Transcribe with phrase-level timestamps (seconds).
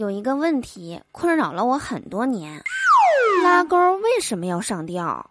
[0.00, 2.64] 有一个问题困扰了我很多年，
[3.44, 5.30] 拉钩为什么要上吊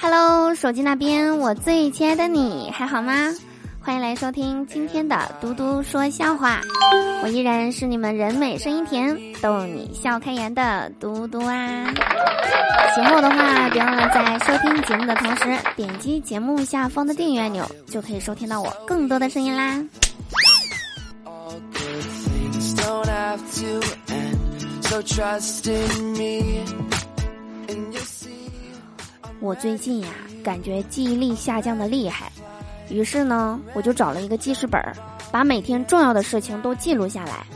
[0.00, 3.34] ？Hello，手机那边，我最亲爱的你还好吗？
[3.84, 6.60] 欢迎来收听今天的嘟嘟说笑话，
[7.24, 11.92] 我依然是你们人美声音甜、逗你笑开颜的嘟嘟啊！
[12.94, 19.82] 喜欢我的话，别忘了在收听节目的同时点击节目下方的订阅按钮，就可以收听到我更多的声音啦。
[29.40, 30.08] 我最近呀，
[30.44, 32.30] 感觉记忆力下降的厉害。
[32.92, 34.92] 于是呢，我就找了一个记事本儿，
[35.30, 37.46] 把每天重要的事情都记录下来。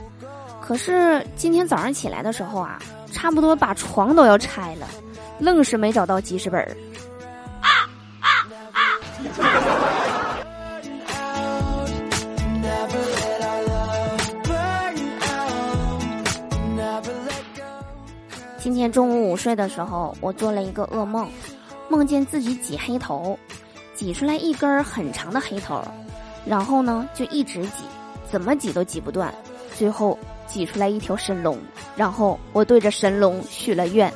[0.60, 2.78] 可是今天早上起来的时候啊，
[3.12, 4.88] 差不多把床都要拆了，
[5.38, 6.76] 愣是没找到记事本儿。
[18.59, 21.30] 今天中午午睡的时候，我做了一个噩梦，
[21.88, 23.38] 梦见自己挤黑头。
[23.97, 25.83] 挤出来一根很长的黑头，
[26.45, 27.85] 然后呢就一直挤，
[28.30, 29.35] 怎么挤都挤不断，
[29.75, 31.59] 最后挤出来一条神龙，
[31.97, 34.13] 然后我对着神龙许了愿。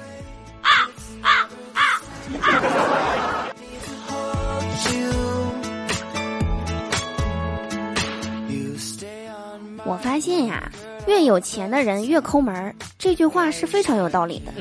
[9.84, 10.70] 我发现呀，
[11.06, 14.52] 越有钱的人越抠门儿，这句话是非常有道理的。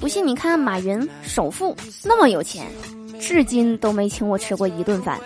[0.00, 2.66] 不信你看马云，首富那么有钱。
[3.18, 5.18] 至今都没请我吃过一顿饭。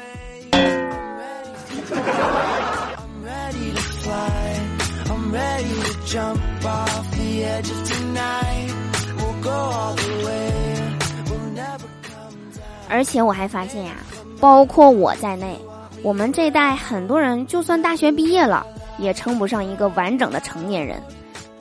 [12.90, 13.92] 而且我还发现呀，
[14.40, 15.60] 包括我在内，
[16.02, 18.66] 我们这代很多人就算大学毕业了，
[18.98, 21.02] 也称不上一个完整的成年人，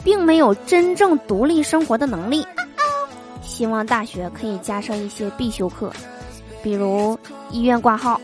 [0.04, 2.48] 并没有真正独立生活的能力。
[3.42, 5.92] 希望大学可以加上一些必修课。
[6.62, 7.18] 比如
[7.52, 8.20] 医院挂号、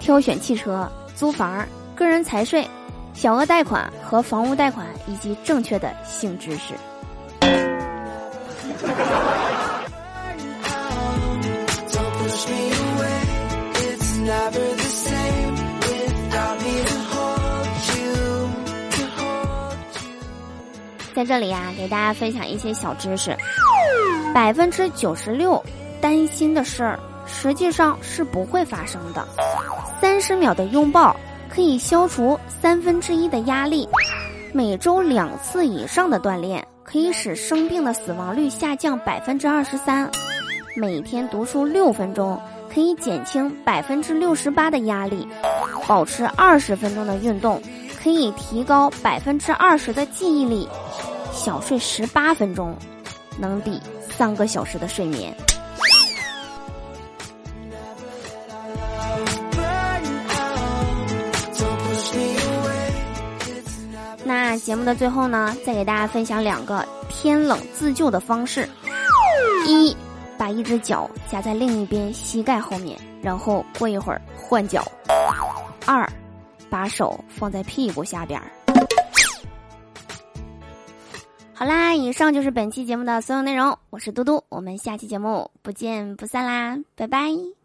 [0.00, 2.66] 挑选汽车、租房、个人财税、
[3.12, 6.74] 小额贷款和房屋贷款以及正确的性知识。
[21.14, 23.36] 在这里呀，给大家分享一些小知识：
[24.34, 25.62] 百分之九十六
[26.00, 26.98] 担心的事儿。
[27.32, 29.26] 实际上是不会发生的。
[30.00, 31.16] 三十秒的拥抱
[31.48, 33.88] 可以消除三分之一的压力。
[34.52, 40.08] 每周两次以上的锻炼可以使生病的死亡率下降百分之二十三。
[40.76, 42.40] 每天读书六分钟
[42.72, 45.26] 可以减轻百分之六十八的压力。
[45.88, 47.60] 保持二十分钟的运动
[48.02, 50.68] 可以提高百分之二十的记忆力。
[51.32, 52.76] 小睡十八分钟
[53.38, 55.34] 能抵三个小时的睡眠。
[64.64, 68.68] 节目的最后呢，再给大家分享两个天冷自救的方式：
[69.66, 69.96] 一，
[70.38, 74.80] 把一只脚夹在另一边膝盖后面，然后过一会儿换脚；
[75.84, 76.08] 二，
[76.70, 78.40] 把手放在屁股下边。
[81.52, 83.76] 好啦，以上就是本期节目的所有内容。
[83.90, 87.61] 我是嘟嘟，我们下期节目不见不散啦，拜拜。